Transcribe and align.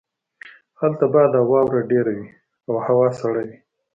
هلته 0.79 1.05
باد 1.13 1.31
او 1.39 1.45
واوره 1.51 1.81
ډیره 1.91 2.11
وی 2.17 2.27
او 2.67 2.73
هوا 2.85 3.07
سړه 3.19 3.41
وي 3.47 3.57